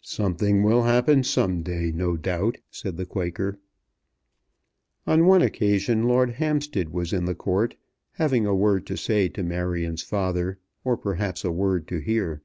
[0.00, 3.58] "Something will happen some day, no doubt," said the Quaker.
[5.06, 7.76] On one occasion Lord Hampstead was in the Court
[8.12, 12.40] having a word to say to Marion's father, or, perhaps, a word to hear.